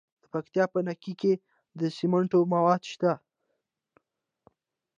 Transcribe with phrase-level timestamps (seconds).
[0.21, 1.33] د پکتیکا په نکې کې
[1.79, 3.11] د سمنټو مواد شته.